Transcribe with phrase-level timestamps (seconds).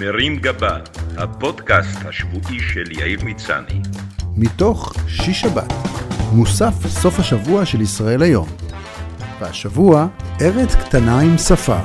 [0.00, 0.78] מרים גבה,
[1.16, 3.80] הפודקאסט השבועי של יאיר מצני.
[4.36, 5.72] מתוך שיש שבת,
[6.32, 8.48] מוסף סוף השבוע של ישראל היום.
[9.40, 10.06] והשבוע,
[10.40, 11.78] ארץ קטנה עם שפה.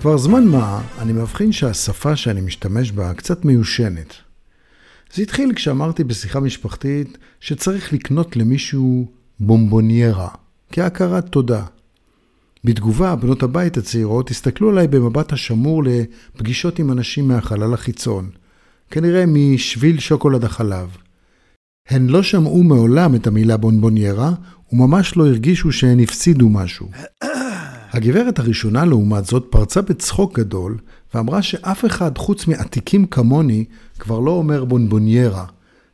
[0.00, 4.14] כבר זמן מה אני מבחין שהשפה שאני משתמש בה קצת מיושנת.
[5.14, 9.06] זה התחיל כשאמרתי בשיחה משפחתית שצריך לקנות למישהו
[9.40, 10.28] בומבוניירה,
[10.72, 11.62] כהכרת תודה.
[12.64, 18.30] בתגובה, בנות הבית הצעירות הסתכלו עליי במבט השמור לפגישות עם אנשים מהחלל החיצון,
[18.90, 20.96] כנראה משביל שוקולד החלב.
[21.88, 24.32] הן לא שמעו מעולם את המילה בונבוניירה,
[24.72, 26.88] וממש לא הרגישו שהן הפסידו משהו.
[27.92, 30.78] הגברת הראשונה, לעומת זאת, פרצה בצחוק גדול,
[31.14, 33.64] ואמרה שאף אחד חוץ מעתיקים כמוני
[33.98, 35.44] כבר לא אומר בונבוניירה,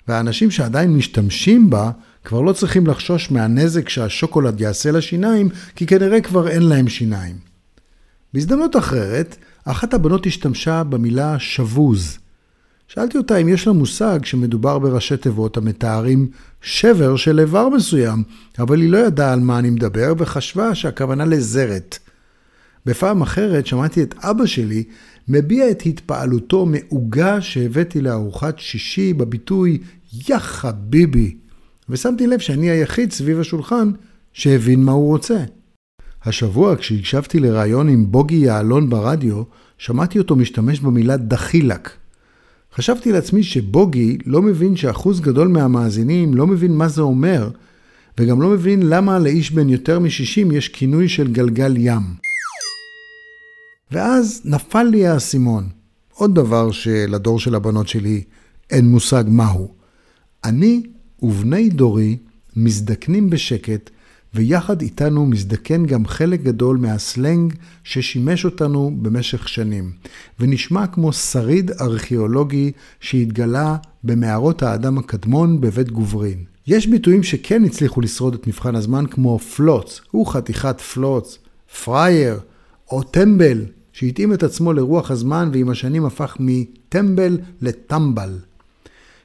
[0.09, 1.91] והאנשים שעדיין משתמשים בה
[2.25, 7.37] כבר לא צריכים לחשוש מהנזק שהשוקולד יעשה לשיניים, כי כנראה כבר אין להם שיניים.
[8.35, 12.19] בהזדמנות אחרת, אחת הבנות השתמשה במילה שבוז.
[12.89, 16.31] שאלתי אותה אם יש לה מושג שמדובר בראשי תיבות המתארים
[16.63, 18.23] שבר של איבר מסוים,
[18.59, 21.99] אבל היא לא ידעה על מה אני מדבר וחשבה שהכוונה לזרת.
[22.87, 24.85] בפעם אחרת שמעתי את אבא שלי
[25.29, 29.79] מביע את התפעלותו מעוגה שהבאתי לארוחת שישי בביטוי
[30.29, 31.37] יא חביבי,
[31.89, 33.91] ושמתי לב שאני היחיד סביב השולחן
[34.33, 35.45] שהבין מה הוא רוצה.
[36.25, 39.43] השבוע כשהקשבתי לראיון עם בוגי יעלון ברדיו,
[39.79, 41.91] שמעתי אותו משתמש במילה דחילק.
[42.75, 47.51] חשבתי לעצמי שבוגי לא מבין שאחוז גדול מהמאזינים לא מבין מה זה אומר,
[48.19, 52.03] וגם לא מבין למה לאיש בן יותר מ-60 יש כינוי של גלגל ים.
[53.91, 55.69] ואז נפל לי האסימון.
[56.15, 58.23] עוד דבר שלדור של הבנות שלי
[58.71, 59.75] אין מושג מהו.
[60.45, 60.83] אני
[61.23, 62.17] ובני דורי
[62.57, 63.91] מזדקנים בשקט,
[64.35, 69.93] ויחד איתנו מזדקן גם חלק גדול מהסלנג ששימש אותנו במשך שנים,
[70.41, 76.45] ונשמע כמו שריד ארכיאולוגי שהתגלה במערות האדם הקדמון בבית גוברין.
[76.67, 81.39] יש ביטויים שכן הצליחו לשרוד את מבחן הזמן, כמו פלוץ, הוא חתיכת פלוץ,
[81.85, 82.41] פרייר,
[82.91, 88.39] או טמבל, שהתאים את עצמו לרוח הזמן ועם השנים הפך מטמבל לטמבל.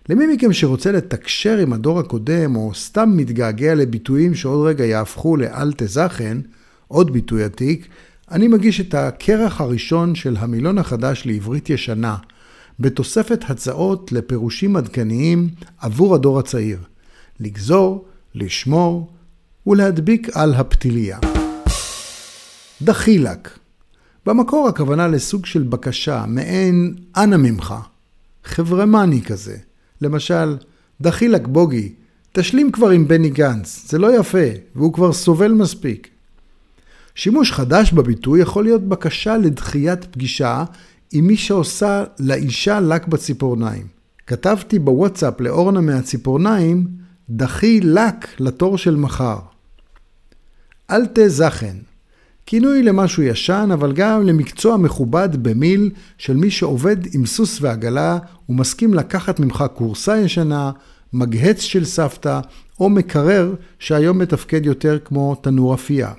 [0.10, 5.74] למי מכם שרוצה לתקשר עם הדור הקודם, או סתם מתגעגע לביטויים שעוד רגע יהפכו לאל
[5.78, 6.38] תזכן,
[6.88, 7.88] עוד ביטוי עתיק,
[8.32, 12.18] אני מגיש את הכרך הראשון של המילון החדש לעברית ישנה,
[12.80, 15.50] בתוספת הצעות לפירושים עדכניים
[15.80, 16.80] עבור הדור הצעיר.
[17.40, 18.06] לגזור,
[18.36, 19.12] לשמור
[19.68, 21.20] ולהדביק על הפתיליה.
[22.82, 23.60] דחילק
[24.26, 27.74] במקור הכוונה לסוג של בקשה, מעין אנא ממך,
[28.44, 29.69] חברמני כזה.
[30.02, 30.58] למשל,
[31.02, 31.94] דחילק בוגי,
[32.32, 36.10] תשלים כבר עם בני גנץ, זה לא יפה, והוא כבר סובל מספיק.
[37.16, 40.64] שימוש חדש בביטוי יכול להיות בקשה לדחיית פגישה
[41.12, 43.88] עם מי שעושה לאישה לק בציפורניים.
[44.28, 46.88] כתבתי בוואטסאפ לאורנה מהציפורניים,
[47.30, 49.40] דחי לק לתור של מחר.
[50.92, 51.76] אל תזכן,
[52.52, 58.18] כינוי למשהו ישן, אבל גם למקצוע מכובד במיל של מי שעובד עם סוס ועגלה
[58.50, 60.72] ומסכים לקחת ממך קורסה ישנה,
[61.14, 62.40] מגהץ של סבתא,
[62.80, 66.12] או מקרר שהיום מתפקד יותר כמו תנור אפייה.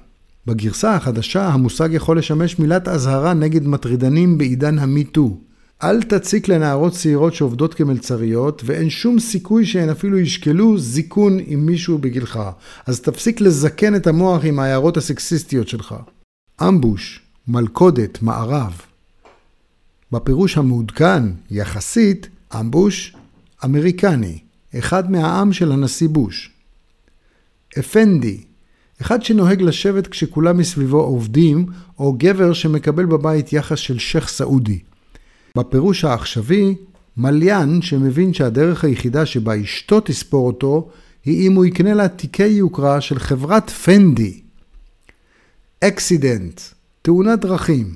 [0.46, 5.36] בגרסה החדשה המושג יכול לשמש מילת אזהרה נגד מטרידנים בעידן המיטו.
[5.82, 11.98] אל תציק לנערות צעירות שעובדות כמלצריות, ואין שום סיכוי שהן אפילו ישקלו זיכון עם מישהו
[11.98, 12.40] בגילך.
[12.86, 15.94] אז תפסיק לזקן את המוח עם ההערות הסקסיסטיות שלך.
[16.68, 18.80] אמבוש, מלכודת, מערב.
[20.12, 22.28] בפירוש המעודכן, יחסית,
[22.60, 23.16] אמבוש,
[23.64, 24.38] אמריקני,
[24.78, 26.50] אחד מהעם של הנשיא בוש.
[27.78, 28.40] אפנדי,
[29.02, 31.66] אחד שנוהג לשבת כשכולם מסביבו עובדים,
[31.98, 34.78] או גבר שמקבל בבית יחס של שייח' סעודי.
[35.58, 36.74] בפירוש העכשווי,
[37.16, 40.88] מליין שמבין שהדרך היחידה שבה אשתו תספור אותו,
[41.24, 44.40] היא אם הוא יקנה לה תיקי יוקרה של חברת פנדי.
[45.84, 46.60] אקסידנט,
[47.02, 47.94] תאונת דרכים.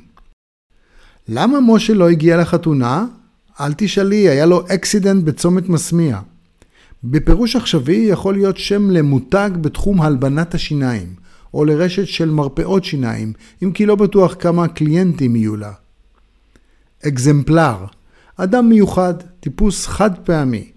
[1.29, 3.07] למה משה לא הגיע לחתונה?
[3.61, 6.21] אל תשאלי, היה לו אקסידנט בצומת מסמיע.
[7.05, 11.15] בפירוש עכשווי יכול להיות שם למותג בתחום הלבנת השיניים,
[11.55, 13.33] או לרשת של מרפאות שיניים,
[13.63, 15.73] אם כי לא בטוח כמה קליינטים יהיו לה.
[17.07, 17.85] אקזמפלר,
[18.37, 20.71] אדם מיוחד, טיפוס חד פעמי.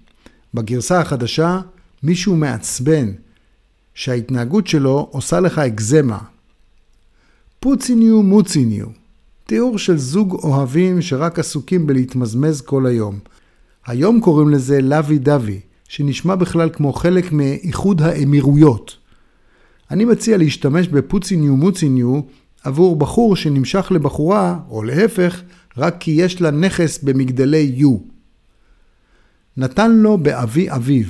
[0.53, 1.62] בגרסה החדשה,
[2.03, 3.12] מישהו מעצבן,
[3.94, 6.19] שההתנהגות שלו עושה לך אקזמה,
[7.59, 8.86] פוציניו מוציניו,
[9.45, 13.19] תיאור של זוג אוהבים שרק עסוקים בלהתמזמז כל היום.
[13.86, 18.98] היום קוראים לזה לוי דווי, שנשמע בכלל כמו חלק מאיחוד האמירויות.
[19.92, 22.19] אני מציע להשתמש בפוציניו מוציניו
[22.63, 25.42] עבור בחור שנמשך לבחורה, או להפך,
[25.77, 27.88] רק כי יש לה נכס במגדלי U.
[29.57, 31.06] נתן לו באבי אביו.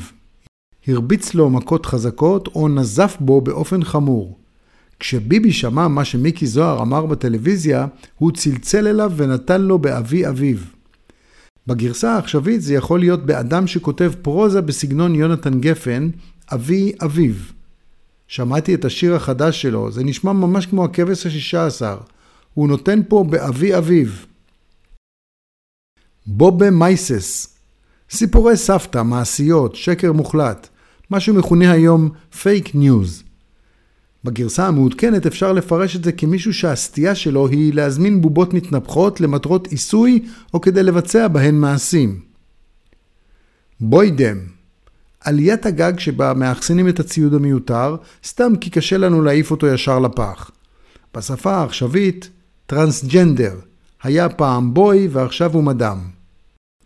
[0.88, 4.38] הרביץ לו מכות חזקות או נזף בו באופן חמור.
[5.00, 10.58] כשביבי שמע מה שמיקי זוהר אמר בטלוויזיה, הוא צלצל אליו ונתן לו באבי אביו.
[11.68, 16.10] בגרסה העכשווית זה יכול להיות באדם שכותב פרוזה בסגנון יונתן גפן,
[16.54, 17.34] אבי אביו.
[18.28, 21.98] שמעתי את השיר החדש שלו, זה נשמע ממש כמו הכבש השישה עשר.
[22.54, 24.08] הוא נותן פה באבי אביו.
[26.26, 27.58] בובה מייסס
[28.10, 30.68] סיפורי סבתא, מעשיות, שקר מוחלט,
[31.10, 32.10] מה שמכונה היום
[32.42, 33.24] פייק ניוז.
[34.28, 40.26] בגרסה המעודכנת אפשר לפרש את זה כמישהו שהסטייה שלו היא להזמין בובות מתנפחות למטרות עיסוי
[40.54, 42.20] או כדי לבצע בהן מעשים.
[43.80, 44.38] בוידם
[45.22, 47.96] עליית הגג שבה מאחסנים את הציוד המיותר,
[48.26, 50.52] סתם כי קשה לנו להעיף אותו ישר לפח.
[51.16, 52.30] בשפה העכשווית,
[52.66, 53.56] טרנסג'נדר,
[54.04, 56.00] היה פעם בוי ועכשיו הוא מדם.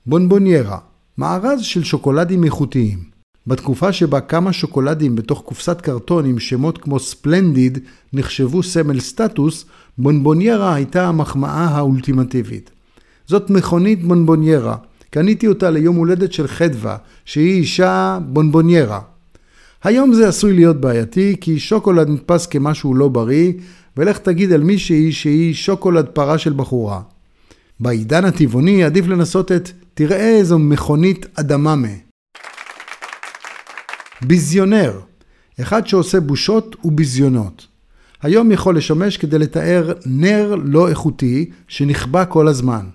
[0.06, 0.78] בונבוניירה,
[1.18, 3.11] מארז של שוקולדים איכותיים.
[3.48, 7.80] בתקופה שבה כמה שוקולדים בתוך קופסת קרטון עם שמות כמו ספלנדיד
[8.14, 9.66] נחשבו סמל סטטוס,
[9.98, 12.72] בונבוניירה הייתה המחמאה האולטימטיבית.
[13.28, 14.76] זאת מכונית בונבוניירה,
[15.10, 19.00] קניתי אותה ליום הולדת של חדווה, שהיא אישה בונבוניירה.
[19.84, 23.54] היום זה עשוי להיות בעייתי, כי שוקולד נתפס כמשהו לא בריא,
[23.98, 27.02] ולך תגיד על מישהי שהיא שוקולד פרה של בחורה.
[27.80, 32.11] בעידן הטבעוני עדיף לנסות את תראה איזו מכונית אדממה.
[34.22, 35.00] ביזיונר,
[35.62, 37.68] אחד שעושה בושות וביזיונות.
[38.22, 42.86] היום יכול לשמש כדי לתאר נר לא איכותי שנכבה כל הזמן.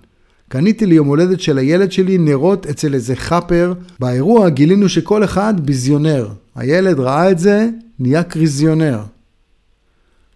[0.49, 3.73] קניתי ליום הולדת של הילד שלי נרות אצל איזה חאפר.
[3.99, 6.29] באירוע גילינו שכל אחד ביזיונר.
[6.55, 7.69] הילד ראה את זה,
[7.99, 8.99] נהיה קריזיונר.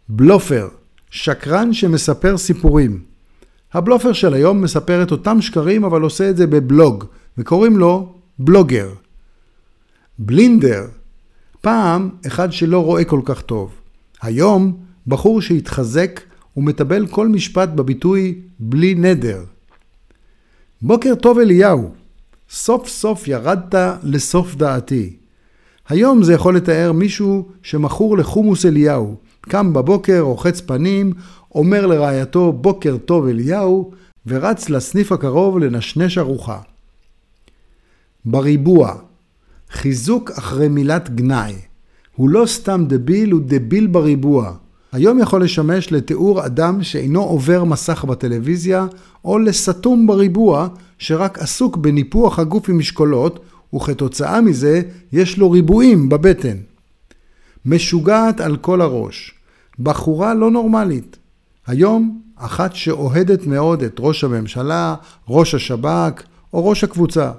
[0.10, 0.68] בלופר,
[1.12, 3.00] שקרן שמספר סיפורים.
[3.74, 7.06] הבלופר של היום מספר את אותם שקרים אבל עושה את זה בבלוג,
[7.38, 8.90] וקוראים לו בלוגר.
[10.24, 10.88] בלינדר,
[11.62, 13.72] פעם אחד שלא רואה כל כך טוב.
[14.22, 14.78] היום
[15.08, 16.22] בחור שהתחזק
[16.58, 19.44] ומטבל כל משפט בביטוי בלי נדר.
[20.82, 21.92] בוקר טוב אליהו,
[22.50, 25.16] סוף סוף ירדת לסוף דעתי.
[25.90, 31.14] היום זה יכול לתאר מישהו שמכור לחומוס אליהו, קם בבוקר, רוחץ פנים,
[31.56, 33.92] אומר לרעייתו בוקר טוב אליהו,
[34.26, 36.60] ורץ לסניף הקרוב לנשנש ארוחה.
[38.26, 38.96] בריבוע,
[39.72, 41.54] חיזוק אחרי מילת גנאי.
[42.16, 44.54] הוא לא סתם דביל, הוא דביל בריבוע.
[44.92, 48.86] היום יכול לשמש לתיאור אדם שאינו עובר מסך בטלוויזיה,
[49.26, 53.40] או לסתום בריבוע שרק עסוק בניפוח הגוף עם משקולות,
[53.76, 54.82] וכתוצאה מזה
[55.14, 56.58] יש לו ריבועים בבטן.
[57.66, 59.34] משוגעת על כל הראש.
[59.80, 61.18] בחורה לא נורמלית.
[61.68, 64.96] היום, אחת שאוהדת מאוד את ראש הממשלה,
[65.28, 66.24] ראש השב"כ
[66.54, 67.32] או ראש הקבוצה.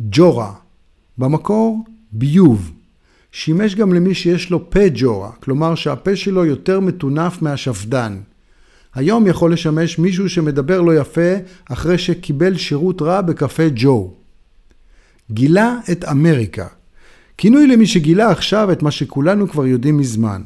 [0.00, 0.65] ג'ורה.
[1.18, 2.72] במקור, ביוב.
[3.32, 8.16] שימש גם למי שיש לו פה ג'ורה, כלומר שהפה שלו יותר מטונף מהשפדן.
[8.94, 11.34] היום יכול לשמש מישהו שמדבר לא יפה
[11.72, 14.14] אחרי שקיבל שירות רע בקפה ג'ו.
[15.30, 16.66] גילה את אמריקה.
[17.38, 20.42] כינוי למי שגילה עכשיו את מה שכולנו כבר יודעים מזמן.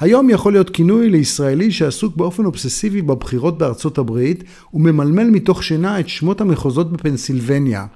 [0.00, 4.44] היום יכול להיות כינוי לישראלי שעסוק באופן אובססיבי בבחירות בארצות הברית
[4.74, 7.86] וממלמל מתוך שינה את שמות המחוזות בפנסילבניה.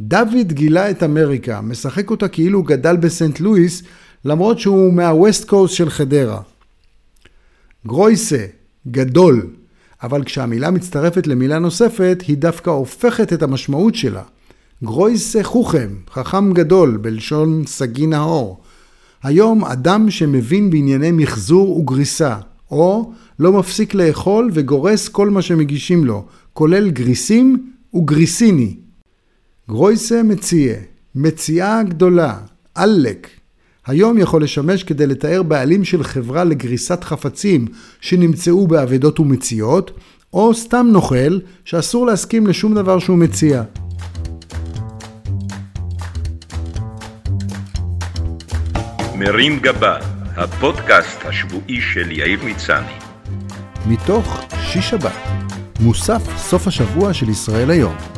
[0.00, 3.82] דוד גילה את אמריקה, משחק אותה כאילו הוא גדל בסנט לואיס,
[4.24, 6.40] למרות שהוא מהווסט קוסט של חדרה.
[7.86, 8.46] גרויסה,
[8.88, 9.46] גדול,
[10.02, 14.22] אבל כשהמילה מצטרפת למילה נוספת, היא דווקא הופכת את המשמעות שלה.
[14.84, 18.60] גרויסה חוכם, חכם גדול, בלשון סגי נאור.
[19.22, 22.36] היום אדם שמבין בענייני מחזור וגריסה,
[22.70, 28.76] או לא מפסיק לאכול וגורס כל מה שמגישים לו, כולל גריסים וגריסיני.
[29.68, 30.74] גרויסה מציע,
[31.14, 32.34] מציאה גדולה,
[32.74, 33.28] עלק.
[33.86, 37.66] היום יכול לשמש כדי לתאר בעלים של חברה לגריסת חפצים
[38.00, 39.90] שנמצאו באבדות ומציאות,
[40.32, 43.62] או סתם נוכל שאסור להסכים לשום דבר שהוא מציע.
[49.18, 49.98] מרים גבה,
[50.36, 52.92] הפודקאסט השבועי של יאיר מצני.
[53.86, 55.12] מתוך שיש שבת,
[55.80, 58.17] מוסף סוף השבוע של ישראל היום.